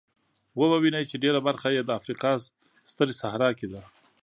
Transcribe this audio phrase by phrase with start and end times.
[0.59, 2.31] وبه وینئ چې ډېره برخه یې د افریقا
[2.91, 3.81] سترې صحرا کې ده.